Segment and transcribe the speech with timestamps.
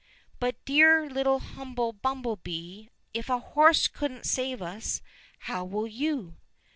[0.39, 4.99] —"But, dear little humble bumble bee, if a horse couldn't save us,
[5.41, 6.37] how will you